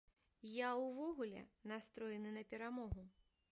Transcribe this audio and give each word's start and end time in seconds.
Я, 0.41 0.69
увогуле, 0.77 1.45
настроены 1.63 2.31
на 2.31 2.43
перамогу. 2.43 3.07